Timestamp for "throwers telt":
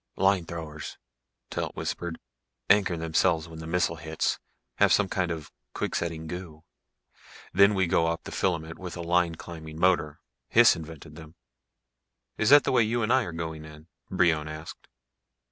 0.47-1.75